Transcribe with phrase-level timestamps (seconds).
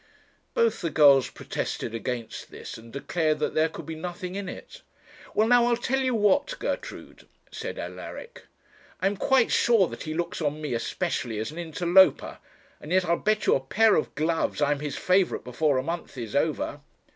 [0.55, 4.81] Both the girls protested against this, and declared that there could be nothing in it.
[5.35, 8.47] 'Well, now, I'll tell you what, Gertrude,' said Alaric,
[9.01, 12.39] 'I am quite sure that he looks on me, especially, as an interloper;
[12.79, 15.83] and yet I'll bet you a pair of gloves I am his favourite before a
[15.83, 16.79] month is over.'